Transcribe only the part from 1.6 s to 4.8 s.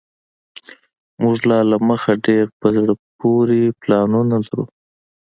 دمخه ډیر په زړه پوري پلانونه لرو